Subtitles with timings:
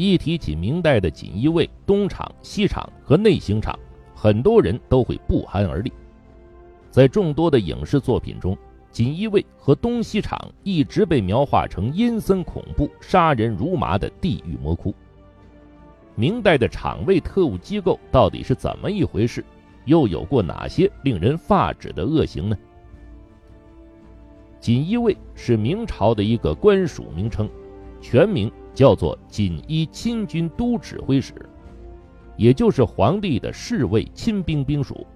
[0.00, 3.78] 一提起明代的锦衣卫、东厂、西厂和内刑厂，
[4.14, 5.92] 很多人都会不寒而栗。
[6.90, 8.56] 在众多的影视作品中，
[8.90, 14.94] 锦衣卫和东西厂一直被描画成阴森恐怖、杀人如麻的地狱魔窟。
[16.14, 19.44] 明代的厂卫特务机构到底是怎么一回事？
[19.84, 22.56] 又有过哪些令人发指的恶行呢？
[24.58, 27.48] 锦衣卫是明朝的一个官署名称，
[28.00, 31.34] 全名叫做锦衣亲军都指挥使，
[32.36, 35.06] 也就是皇帝的侍卫亲兵兵属。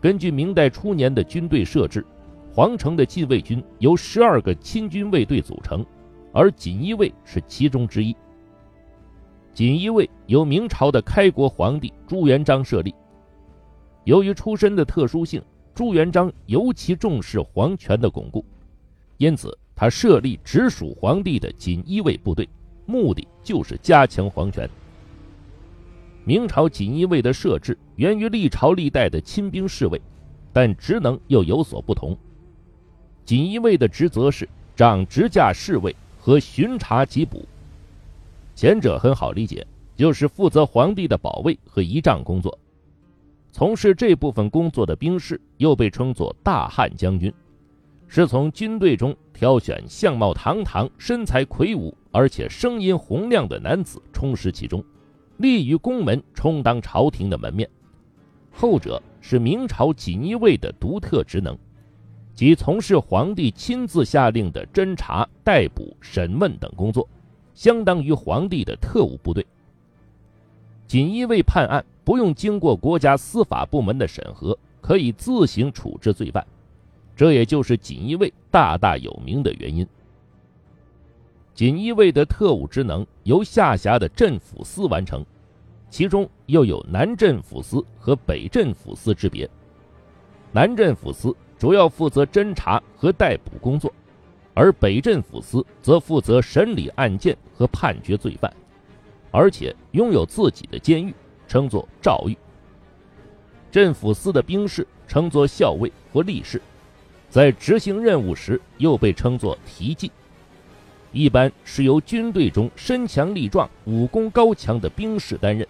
[0.00, 2.06] 根据明代初年的军队设置，
[2.52, 5.84] 皇城的禁卫军由十二个亲军卫队组成，
[6.32, 8.16] 而锦衣卫是其中之一。
[9.52, 12.94] 锦衣卫由明朝的开国皇帝朱元璋设立。
[14.04, 15.42] 由于出身的特殊性，
[15.74, 18.44] 朱元璋尤其重视皇权的巩固，
[19.18, 22.48] 因此他设立直属皇帝的锦衣卫部队，
[22.90, 24.68] 目的就是加强皇权。
[26.24, 30.00] 明朝锦衣卫的设置源于历朝历代的亲兵侍卫，
[30.52, 32.16] 但职能又有所不同。
[33.24, 37.46] 锦衣卫的职责是掌执驾侍卫和巡查缉捕，
[38.54, 42.58] 前者很好理解，就是负责皇帝的保卫和仪仗工作。
[43.52, 47.32] 从事这部分工作的兵士又被称作大汉将军，
[48.06, 54.84] 是从军队中挑选相貌堂堂、身材魁梧而且声音洪亮的男子充实其中。
[55.36, 57.68] 立于宫门，充当朝廷的门面。
[58.52, 61.56] 后者是明朝锦衣卫的独特职能，
[62.34, 67.08] 即从事皇帝亲自下令的侦查、逮捕、审问等工作，
[67.54, 69.46] 相当于皇帝的特务部队。
[70.86, 76.46] 锦衣卫判案不用经过国家司法部门的审核，可以自行处置罪犯，
[77.16, 79.86] 这也就是锦衣卫大大有名的原因。
[81.54, 85.24] 锦衣卫的特务职能由下辖的镇抚司完成，
[85.90, 89.48] 其中又有南镇抚司和北镇抚司之别。
[90.52, 93.92] 南镇抚司主要负责侦查和逮捕工作，
[94.54, 98.50] 而北镇抚司则负责审理案件和判决罪犯，
[99.30, 101.14] 而且拥有自己的监狱，
[101.46, 102.36] 称作诏狱。
[103.70, 106.60] 镇抚司的兵士称作校尉或吏士，
[107.28, 110.10] 在执行任务时又被称作提骑。
[111.12, 115.66] 一般是由军队中身强力壮、武功高强的兵士担任。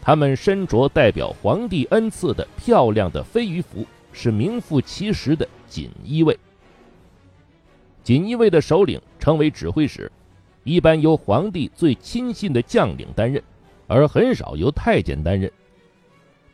[0.00, 6.38] 他们身着代表皇帝恩赐的漂亮的飞鱼服，是名副其实的锦衣卫。
[8.02, 10.10] 锦衣卫的首领称为指挥使，
[10.64, 13.42] 一般由皇帝最亲信的将领担任，
[13.86, 15.50] 而很少由太监担任。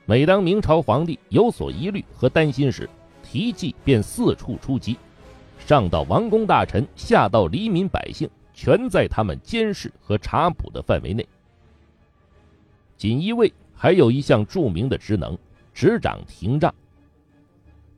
[0.05, 2.91] 每当明朝皇帝有所疑虑和担心时，
[3.23, 4.99] 提骑便四处出击。
[5.67, 11.27] 上到王公大臣，下到黎民百姓，全在他们监视和查捕的范围内。
[12.99, 15.37] 锦衣卫还有一项著名的职能，
[15.73, 16.73] 执掌廷杖。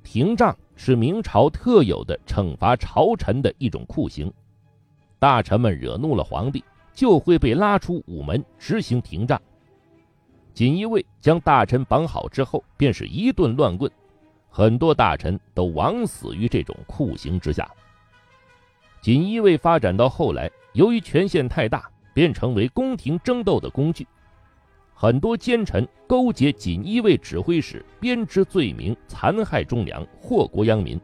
[0.05, 4.33] 廷杖是明朝特有的惩罚朝臣的一种酷刑，
[5.19, 6.63] 大臣们惹怒了皇帝，
[6.95, 9.43] 就会被拉出午门执行廷杖。
[10.55, 13.91] 锦衣卫将大臣绑好之后，便是一顿乱棍。
[14.57, 17.71] 很多大臣都枉死于这种酷刑之下。
[19.03, 24.09] 锦衣卫发展到后来，由于权限太大，便成为宫廷争斗的工具。
[24.95, 30.99] 很多奸臣勾结锦衣卫指挥使，编织罪名，残害忠良，祸国殃民。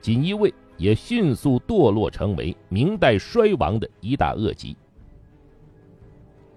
[0.00, 4.76] 锦衣卫也迅速堕落，成为明代衰亡的一大恶疾。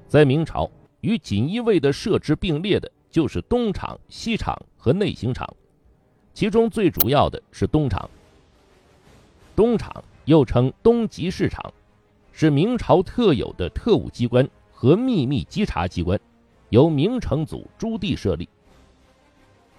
[0.07, 0.67] 在明朝，
[1.01, 5.47] 与锦衣卫的设置并列的就是东厂、西厂和内刑厂。
[6.41, 8.09] 其中最主要的是东厂。
[9.55, 11.71] 东厂又称东极市场，
[12.31, 16.19] 是明朝特有的特务机关和秘密稽查机关，
[16.69, 18.49] 由明成祖朱棣设立。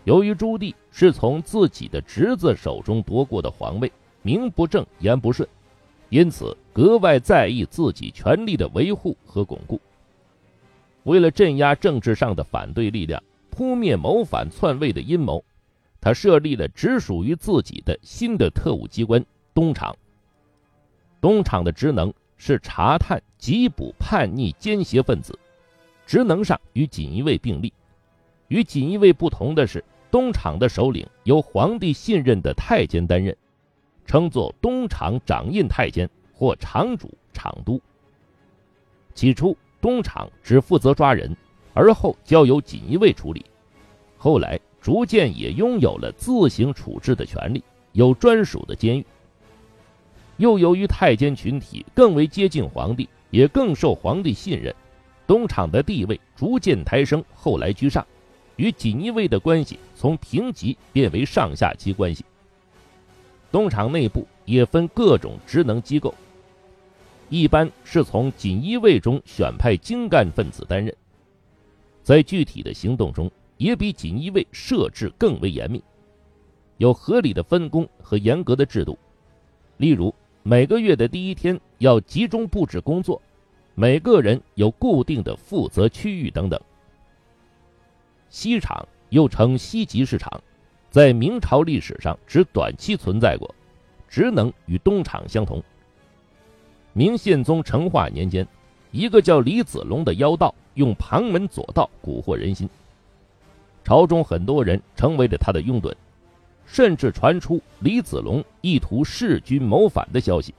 [0.04, 3.90] 由于朱棣是从自己的侄子手中夺过的皇位，
[4.22, 5.48] 名不正言不顺，
[6.10, 9.80] 因此格外在意自己权力的维护和巩固。
[11.02, 13.20] 为了镇压政治上的反对力量，
[13.50, 15.44] 扑灭谋反篡位的阴谋。
[16.02, 19.96] 他设立了只属于自己的新的特务机关——东厂。
[21.20, 25.38] 东厂的职能是查探、缉捕叛逆奸邪分子，
[26.04, 27.72] 职能上与锦衣卫并立。
[28.48, 33.36] 与锦衣卫不同的是，东厂的首领由皇帝信任的太监担任，
[34.04, 37.80] 称作东厂掌印太监或厂主、厂督。
[39.14, 41.36] 起初，东厂只负责抓人，
[41.74, 43.46] 而后交由锦衣卫处理。
[44.18, 44.58] 后来。
[44.82, 47.62] 逐渐也拥有了自行处置的权利，
[47.92, 49.06] 有专属的监狱。
[50.38, 54.74] 又由于太监群体更为接近皇帝，也更受皇帝信任，
[55.24, 58.04] 东厂的地位逐渐抬升，后来居上，
[58.56, 62.24] 与锦衣卫的关系从平级变为上下级关系。
[63.52, 66.12] 东厂内部也分各种职能机构，
[67.28, 70.92] 一般是从锦衣卫中选派精干分子担任，
[72.02, 73.30] 在具体的行动中
[73.62, 75.82] 也比锦衣卫设置更为严密，
[76.78, 78.98] 有合理的分工和严格的制度，
[79.76, 80.12] 例如。
[80.44, 83.22] 每个月的第一天要集中布置工作，
[83.76, 86.60] 每个人有固定的负责区域等等。
[88.28, 90.42] 西厂又称西集市场，
[90.90, 93.54] 在明朝历史上只短期存在过，
[94.08, 95.62] 职能与东厂相同。
[96.92, 98.44] 明宪宗成化年间，
[98.90, 102.68] 一个叫李子龙的妖道用旁门左道蛊惑人心，
[103.84, 105.92] 朝中很多人成为了他的拥趸。
[106.64, 110.54] 甚至传出李子龙意图弑君谋反的消息。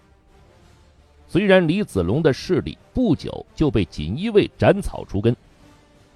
[1.27, 5.35] 虽然李子龙的势力不久就被锦衣卫斩草除根，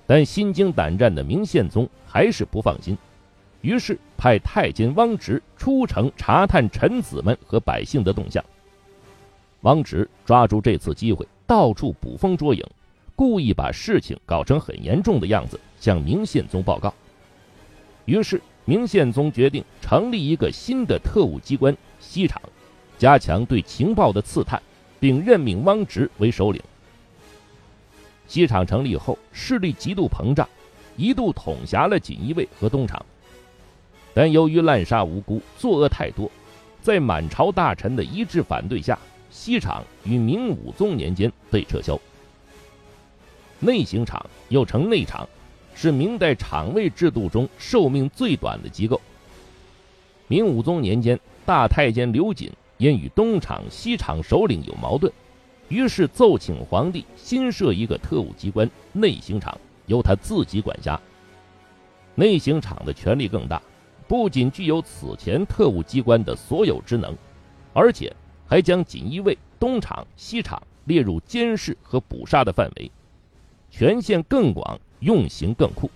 [0.06, 2.96] 但心惊胆战的明宪宗还是不放心，
[3.62, 8.44] 于是派太监汪直出城查探臣子们和百姓的动向。
[9.62, 12.64] 汪直抓住这次机会，到处捕风捉影，
[13.16, 16.94] 故意把事情搞成很严重的样子，向明宪宗报告。
[18.06, 18.42] 于是。
[18.70, 22.42] 明宪宗决定成立一个新的特务机关——西厂，
[22.98, 24.62] 加强对情报的刺探，
[25.00, 26.62] 并任命汪直为首领。
[28.28, 30.46] 西厂成立后，势力极度膨胀，
[30.98, 33.06] 一度统辖了锦衣卫和东厂。
[34.14, 36.30] 但由于滥杀无辜、作恶太多，
[36.82, 39.00] 在满朝大臣的一致反对下，
[39.32, 41.98] 西厂于明武宗年间被撤销。
[43.62, 45.26] 内行厂又称内厂。
[45.80, 49.00] 是明代厂卫制度中寿命最短的机构。
[50.28, 55.14] 明武宗年间，大太监刘瑾因与东厂、西厂首领有矛盾，
[55.70, 61.00] 于是奏请皇帝新设一个特务机关——内行厂，由他自己管辖。
[62.16, 63.62] 内行厂的权力更大，
[64.08, 67.16] 不仅具有此前特务机关的所有职能，
[67.72, 68.12] 而且
[68.48, 72.92] 还将锦衣卫、东厂、西厂列入监视和捕杀的范围，
[73.70, 74.80] 权限更广。
[75.00, 75.90] 用刑更酷。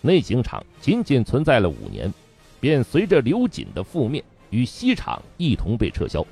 [0.00, 2.12] 内刑场仅仅存在了五年，
[2.60, 6.26] 便随着刘瑾的覆灭，与西厂一同被撤销。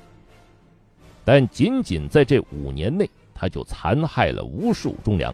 [1.23, 5.33] 但仅仅在这五年内，他就残害了无数忠良。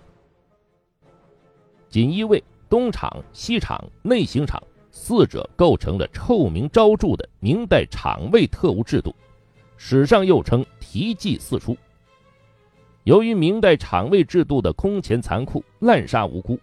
[1.90, 9.16] 锦衣卫、东厂、西厂、内刑场四者构成了臭名昭著的明代厂卫特务制度，
[9.78, 11.76] 史上又称“提记四出”。
[13.08, 16.60] 由于明代厂卫制度的空前残酷、滥杀无辜，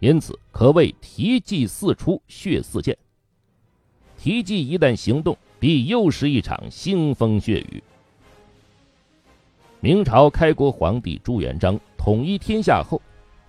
[0.00, 2.98] 因此可谓提记四出、血四溅。
[4.18, 7.80] 提记一旦行动，必又是一场腥风血雨。
[9.78, 13.00] 明朝开国皇帝朱元璋统一天下后，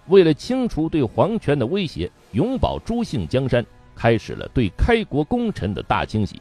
[0.05, 6.39] 为了清除对皇权的威胁，永保朱姓江山，开始了对开国功臣的大清洗。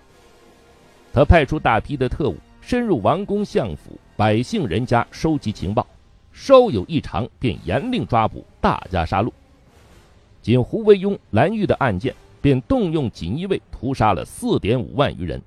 [1.10, 2.37] 他派出大批的特务。
[2.60, 5.87] 深入王公相府、百姓人家收集情报，
[6.33, 9.31] 稍有异常便严令抓捕，大加杀戮。
[10.41, 15.43] 仅胡惟庸、蓝玉的案件，便动用锦衣卫屠杀了四点五万余人。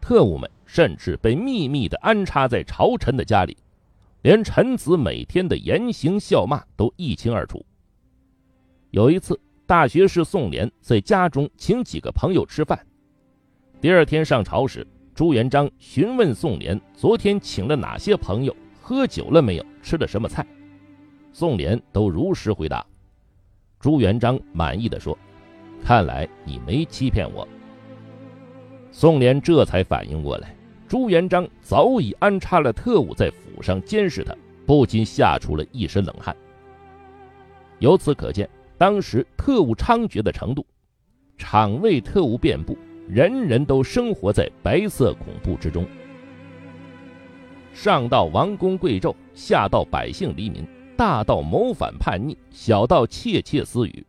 [0.00, 3.54] 特务们甚至被秘密地安插在朝臣的家里，
[4.22, 7.62] 连臣子每天的言行笑骂都一清二楚。
[8.92, 12.80] 有一次，大学士宋濂在家中请几个朋友吃饭，
[13.78, 14.86] 第二天上朝时。
[15.18, 18.54] 朱元璋询问宋濂：“昨天请了哪些朋友？
[18.80, 19.66] 喝酒了没有？
[19.82, 20.46] 吃了什么菜？”
[21.34, 22.86] 宋濂都如实回答。
[23.80, 25.18] 朱元璋满意的说
[25.84, 27.48] ：“看来你没欺骗我。”
[28.92, 30.54] 宋濂这才反应过来，
[30.86, 34.32] 朱元璋早已安插了特务在府上监视他，
[34.64, 36.36] 不禁吓出了一身冷汗。
[37.80, 38.48] 由此可见，
[38.78, 40.64] 当时特务猖獗的程度，
[41.36, 42.78] 场卫特务遍布。
[43.08, 45.86] 人人都生活在白色恐怖之中，
[47.72, 50.62] 上到王公贵胄，下到百姓黎民，
[50.94, 54.04] 大到谋反叛逆，小到窃窃私语，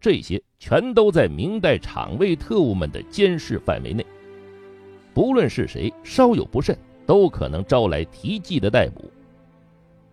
[0.00, 4.06] 这些全都在明代厂卫特务们的监视范围内。
[5.12, 9.10] 不论是谁，稍有不慎，都可能招来提记的逮捕，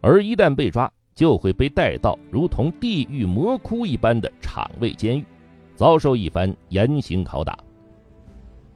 [0.02, 5.26] 而一旦被抓，就会被带到如同地狱魔窟一般的厂卫监狱，
[5.76, 7.56] 遭受一番严刑拷打。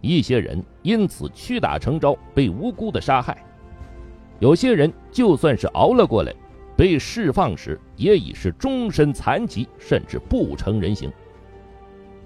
[0.05, 3.33] 一些人因此屈打成招，被无辜的杀害；
[4.39, 6.31] 有些人就算是熬了过来，
[6.77, 11.11] 被释放时也已是终身残疾，甚至不成人形。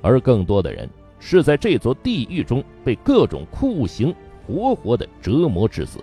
[0.01, 4.13] 而更多的人是在这座地狱中被各种酷刑
[4.45, 5.99] 活活的折磨致死。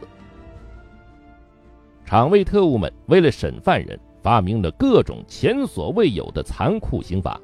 [2.05, 7.41] 场卫特务们为了审犯人，发明了各种前所未有的残酷刑罚。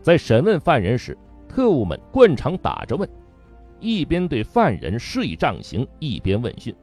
[0.00, 1.16] 在审问犯人时，
[1.54, 3.06] 特务们惯常打着问，
[3.78, 6.74] 一边对犯人施以杖刑，一边问讯。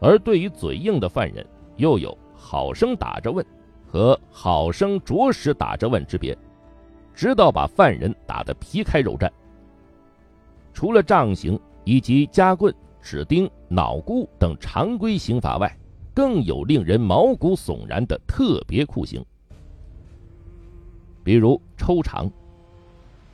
[0.00, 3.46] 而对于嘴硬的犯人，又有好生打着问
[3.86, 6.36] 和好生着实打着问之别，
[7.14, 9.30] 直到把犯人打得皮开肉绽。
[10.72, 12.74] 除了杖刑以及夹棍。
[13.04, 15.76] 指钉、脑箍等常规刑罚外，
[16.14, 19.26] 更有令人毛骨悚然的特别酷刑，
[21.24, 22.30] 比如抽肠。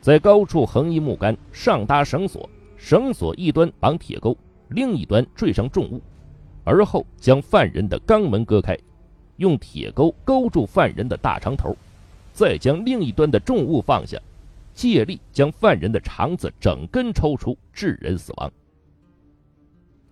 [0.09, 2.49] 在高处横一木杆，上搭绳索，
[2.79, 4.35] 绳索一端绑铁钩，
[4.71, 6.01] 另一端坠上重物，
[6.65, 8.75] 而后将犯人的肛门割开，
[9.37, 11.77] 用铁钩勾住犯人的大肠头，
[12.33, 14.19] 再将另一端的重物放下，
[14.73, 18.51] 借力将犯人的肠子整根抽出，致人死亡。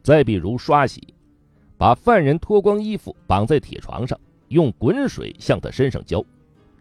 [0.03, 1.15] 再比如刷洗，
[1.79, 6.23] 把犯人脱光衣服绑在铁床上，用滚水向他身上浇，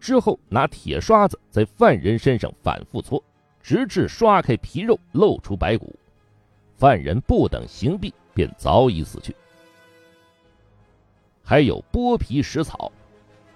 [0.06, 3.20] 之后拿铁刷子在犯人身上反复搓，
[3.60, 5.92] 直至刷开皮肉露出白骨，
[6.76, 9.34] 犯人不等刑毕便早已死去。
[11.42, 12.92] 还有剥皮食草，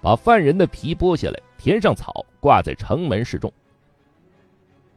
[0.02, 3.52] 把犯人的皮剥下来，填上草，挂在城门示众。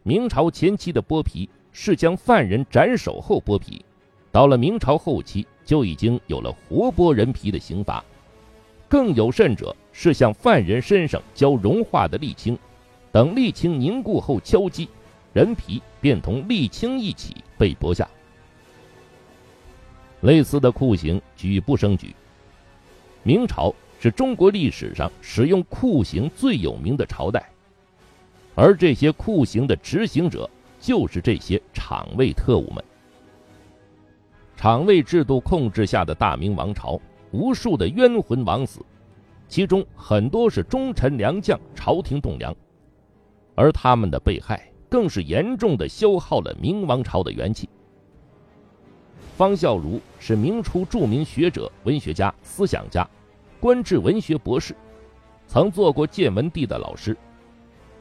[0.02, 3.86] 明朝前期的剥皮是将犯人斩首后剥皮。
[4.32, 8.04] 到了明朝后期，就已经有了活剥人皮的刑罚，
[8.90, 12.58] 更有甚者是向犯人身上浇融化的沥青，
[13.12, 14.90] 等沥青凝固后敲击，
[15.32, 18.06] 人皮便同沥青一起被剥下。
[20.22, 22.16] 类似的酷刑举不胜举。
[23.22, 27.48] 明朝是中国历史上使用酷刑最有名的朝代，
[28.56, 32.84] 而这些酷刑的执行者就是这些厂卫特务们。
[34.56, 37.00] 厂卫制度控制下的大明王朝，
[37.32, 38.80] 无数的冤魂枉死，
[39.54, 42.56] 其中很多是忠臣良将，朝廷栋梁，
[43.54, 47.70] 而他们的被害，更是严重的消耗了明王朝的元气。
[49.38, 53.08] 方孝孺是明初著名学者、文学家、思想家，
[53.60, 54.76] 官至文学博士，
[55.46, 57.16] 曾做过建文帝的老师。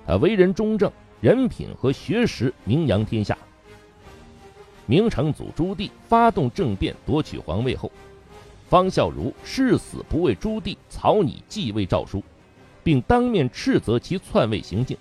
[0.06, 0.90] 他为人忠正，
[1.20, 3.36] 人品和学识名扬天下。
[4.86, 7.92] 明成祖朱棣发动政变夺取皇位后，
[8.72, 12.22] 方孝孺誓死不为朱棣草拟继位诏书，
[12.82, 14.96] 并当面斥责其篡位行径。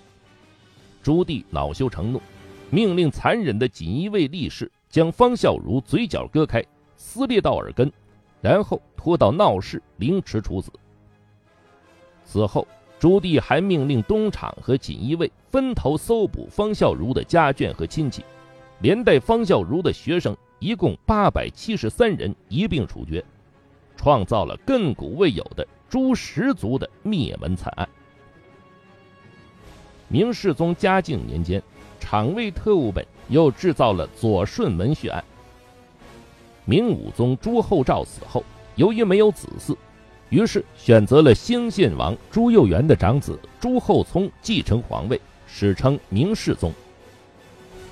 [1.01, 2.21] 朱棣恼羞成怒，
[2.69, 6.61] 命令残忍的锦衣卫力士将方孝孺嘴角割开，
[6.97, 7.89] 撕裂到耳根，
[8.41, 10.69] 然后拖到闹市凌迟处死。
[12.25, 12.67] 此后，
[12.99, 18.21] 朱棣还命令东厂和锦衣卫分头搜捕方孝孺的家眷和亲戚。
[18.81, 23.23] 连带方孝孺的学生一共八百七十三人一并处决，
[24.01, 27.87] 创造了亘古未有的诛十族的灭门惨案。
[30.07, 31.61] 明世宗嘉靖年间，
[31.99, 35.23] 厂卫特务们又制造了左顺门血案。
[36.65, 38.43] 明武宗朱厚照死后，
[38.75, 39.77] 由于没有子嗣，
[40.29, 46.73] 于是选择了兴献王朱佑元的长子朱厚熜继承皇位，史称明世宗。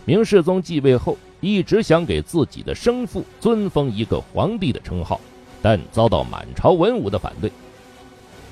[0.06, 5.22] 明世宗继位后，一直想给自己的生父尊封一个皇帝的称号，
[5.62, 7.52] 但遭到满朝文武的反对。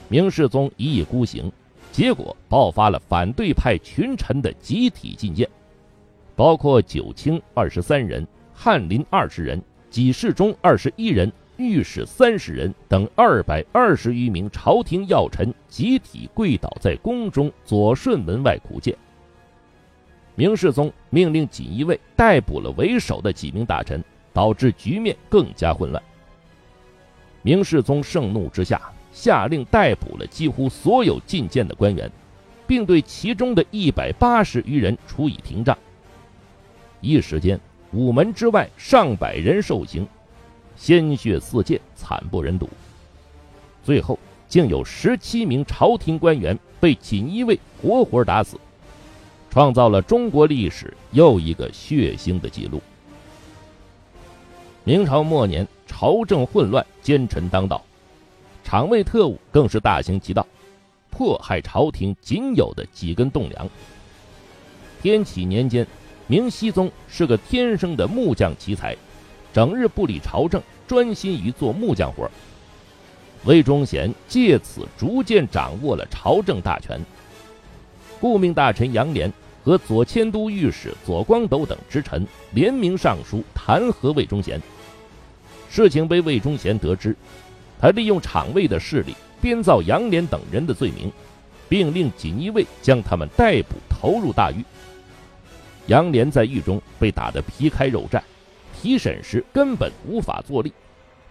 [0.10, 1.52] 明世宗一意孤行，
[1.92, 5.48] 结果爆发了反对派群臣的集体进谏，
[6.36, 18.96] 包括九卿二十三人、翰林二十人、给事中二十一人、御史三十人等二百二十余名朝廷要臣集体跪倒在宫中左顺门外苦谏。
[20.36, 26.02] 明世宗命令锦衣卫逮捕了为首的几名大臣，导致局面更加混乱。
[27.48, 28.82] 明世宗盛怒之下，
[29.14, 32.12] 下令逮捕了几乎所有进谏的官员，
[32.68, 35.78] 并对其中的一百八十余人处以廷杖。
[37.00, 37.58] 一时间，
[37.94, 40.06] 午门之外上百人受刑，
[40.76, 42.70] 鲜血四溅，惨不忍睹。
[43.82, 48.60] 最后，竟有十七名朝廷官员被锦衣卫活活打死。
[49.50, 52.82] 创造了中国历史又一个血腥的记录。
[54.84, 55.66] 明朝末年，
[56.00, 57.84] 朝政混乱，奸臣当道，
[58.64, 60.46] 厂卫特务更是大行其道，
[61.10, 63.68] 迫害朝廷仅有的几根栋梁。
[65.02, 65.88] 天启年间，
[66.28, 68.96] 明熹宗是个天生的木匠奇才，
[69.52, 72.30] 整日不理朝政，专心于做木匠活。
[73.46, 77.02] 魏忠贤借此逐渐掌握了朝政大权。
[78.22, 79.32] 顾命大臣杨涟。
[79.64, 84.62] 和左迁都御史左光斗等之臣联名上书弹劾魏忠贤。
[85.78, 87.16] 事情被魏忠贤得知，
[87.80, 91.12] 他利用厂卫的势力编造杨连等人的罪名，
[91.70, 94.66] 并令锦衣卫将他们逮捕投入大狱。
[95.86, 98.20] 杨连在狱中被打得皮开肉绽，
[98.74, 100.74] 提审时根本无法坐立，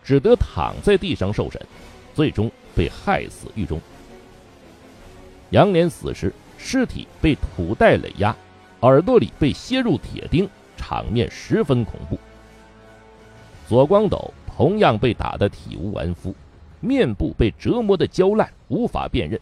[0.05, 1.61] 只得躺在地上受审，
[2.15, 3.81] 最终被害死狱中。
[5.51, 8.33] 杨连死时，尸体被土袋垒压，
[8.83, 12.17] 耳朵里被楔入铁钉，场面十分恐怖。
[13.69, 16.35] 左光斗同样被打得体无完肤，
[16.81, 19.41] 面部被折磨得焦烂，无法辨认，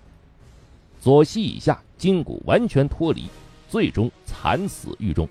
[0.99, 3.27] 左膝以下筋骨完全脱离，
[3.69, 5.29] 最终惨死狱中。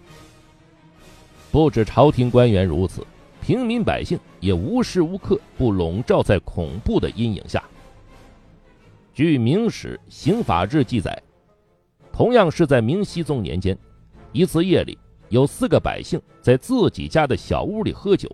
[1.51, 3.05] 不止朝廷官员如此，
[3.41, 7.63] 平民百姓也无时无刻不笼罩在恐怖的阴影下。
[9.13, 11.19] 据《明史·刑法志》记载，
[12.11, 13.77] 同样是在明熹宗年间，
[14.31, 14.97] 一次夜里，
[15.29, 18.29] 有四个百姓在自己家的小屋里喝酒。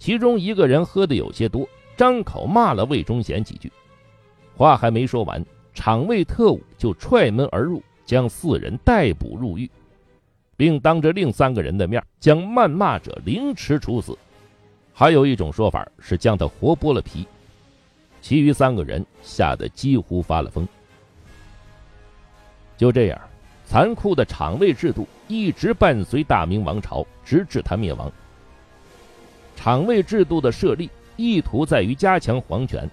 [0.00, 3.70] 其中一个人喝的有些多，张口骂了魏忠贤几句，
[4.56, 9.70] 话还没说完，厂卫特务就踹门而入，将四人逮捕入狱，
[10.56, 14.16] 并当着另三个人的面将谩骂者凌迟处死。
[14.94, 17.26] 还有一种说法是将他活剥了皮。
[18.22, 20.66] 其余三个人吓得几乎发了疯。
[22.78, 23.20] 就这样，
[23.66, 28.10] 残酷的厂卫制度一直伴随大明王朝，直至他灭亡。
[29.62, 30.88] 厂卫制度的设立
[31.18, 32.88] 意图在于加强皇权，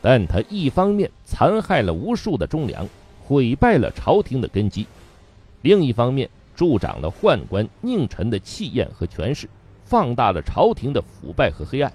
[0.00, 2.86] 但他一方面残害了无数的忠良，
[3.24, 4.84] 毁败了朝廷的根基；
[5.62, 9.48] 另一方面助长了宦官佞臣的气焰和权势，
[9.84, 11.92] 放大了朝廷的腐败和黑暗。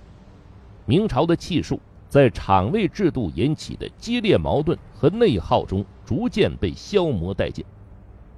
[0.85, 7.63] 明朝的气数在厂卫制度引起的激烈矛盾和内耗中逐渐被消磨殆尽，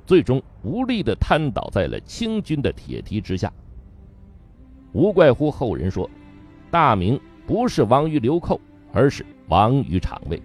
[0.05, 3.51] 最终无力地瘫倒在了清军的铁蹄之下。
[4.97, 6.09] 无怪乎后人说，
[6.71, 8.59] 大明不是亡于流寇，
[8.91, 10.41] 而是亡于厂卫。